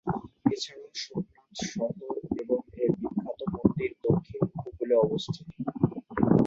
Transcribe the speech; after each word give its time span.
এছাড়াও 0.45 0.89
সোমনাথ 0.95 1.49
শহর 1.65 2.11
এবং 2.41 2.59
এর 2.75 2.91
বিখ্যাত 2.99 3.39
মন্দির 3.55 3.91
দক্ষিণ 4.05 4.41
উপকূলে 4.49 4.95
অবস্থিত। 5.05 5.47